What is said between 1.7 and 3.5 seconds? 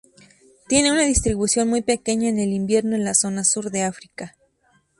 pequeña en el invierno en la zona